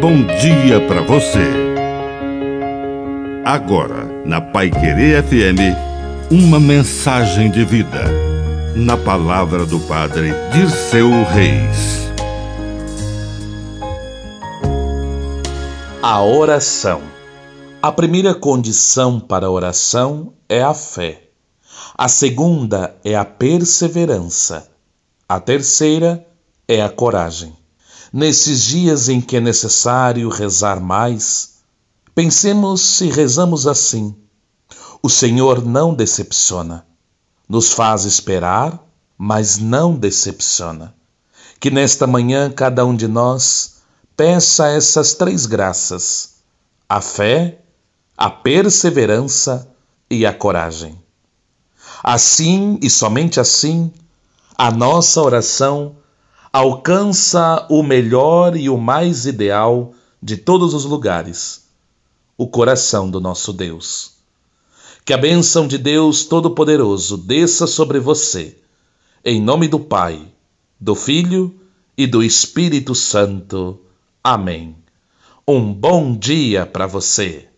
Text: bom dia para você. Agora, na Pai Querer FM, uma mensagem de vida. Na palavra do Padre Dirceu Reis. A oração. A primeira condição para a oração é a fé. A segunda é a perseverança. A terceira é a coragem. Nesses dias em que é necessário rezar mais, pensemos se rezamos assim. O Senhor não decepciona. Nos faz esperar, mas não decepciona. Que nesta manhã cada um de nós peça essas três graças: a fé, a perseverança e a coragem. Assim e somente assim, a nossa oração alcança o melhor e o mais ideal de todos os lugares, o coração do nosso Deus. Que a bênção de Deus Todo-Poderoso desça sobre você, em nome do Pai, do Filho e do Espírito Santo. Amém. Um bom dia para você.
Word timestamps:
bom 0.00 0.24
dia 0.40 0.80
para 0.88 1.02
você. 1.02 1.46
Agora, 3.44 4.06
na 4.24 4.40
Pai 4.40 4.70
Querer 4.70 5.22
FM, 5.22 5.76
uma 6.30 6.58
mensagem 6.58 7.50
de 7.50 7.66
vida. 7.66 8.04
Na 8.74 8.96
palavra 8.96 9.66
do 9.66 9.78
Padre 9.80 10.32
Dirceu 10.52 11.10
Reis. 11.24 12.10
A 16.02 16.22
oração. 16.22 17.02
A 17.82 17.92
primeira 17.92 18.34
condição 18.34 19.20
para 19.20 19.48
a 19.48 19.50
oração 19.50 20.32
é 20.48 20.62
a 20.62 20.72
fé. 20.72 21.24
A 21.94 22.08
segunda 22.08 22.96
é 23.04 23.16
a 23.16 23.24
perseverança. 23.26 24.66
A 25.28 25.38
terceira 25.38 26.26
é 26.66 26.80
a 26.80 26.88
coragem. 26.88 27.59
Nesses 28.12 28.64
dias 28.64 29.08
em 29.08 29.20
que 29.20 29.36
é 29.36 29.40
necessário 29.40 30.28
rezar 30.28 30.80
mais, 30.80 31.60
pensemos 32.12 32.80
se 32.80 33.08
rezamos 33.08 33.68
assim. 33.68 34.16
O 35.00 35.08
Senhor 35.08 35.64
não 35.64 35.94
decepciona. 35.94 36.84
Nos 37.48 37.72
faz 37.72 38.04
esperar, 38.04 38.84
mas 39.16 39.58
não 39.58 39.94
decepciona. 39.94 40.92
Que 41.60 41.70
nesta 41.70 42.06
manhã 42.06 42.50
cada 42.50 42.84
um 42.84 42.96
de 42.96 43.06
nós 43.06 43.76
peça 44.16 44.68
essas 44.68 45.14
três 45.14 45.46
graças: 45.46 46.34
a 46.88 47.00
fé, 47.00 47.60
a 48.18 48.28
perseverança 48.28 49.70
e 50.10 50.26
a 50.26 50.34
coragem. 50.34 51.00
Assim 52.02 52.78
e 52.82 52.90
somente 52.90 53.38
assim, 53.38 53.92
a 54.58 54.70
nossa 54.70 55.22
oração 55.22 55.96
alcança 56.52 57.64
o 57.70 57.80
melhor 57.80 58.56
e 58.56 58.68
o 58.68 58.76
mais 58.76 59.24
ideal 59.24 59.94
de 60.20 60.36
todos 60.36 60.74
os 60.74 60.84
lugares, 60.84 61.68
o 62.36 62.48
coração 62.48 63.08
do 63.08 63.20
nosso 63.20 63.52
Deus. 63.52 64.14
Que 65.04 65.12
a 65.12 65.18
bênção 65.18 65.68
de 65.68 65.78
Deus 65.78 66.24
Todo-Poderoso 66.24 67.16
desça 67.16 67.66
sobre 67.66 68.00
você, 68.00 68.58
em 69.24 69.40
nome 69.40 69.68
do 69.68 69.78
Pai, 69.78 70.26
do 70.78 70.94
Filho 70.94 71.54
e 71.96 72.06
do 72.06 72.22
Espírito 72.22 72.94
Santo. 72.94 73.80
Amém. 74.22 74.74
Um 75.46 75.72
bom 75.72 76.16
dia 76.16 76.66
para 76.66 76.86
você. 76.86 77.48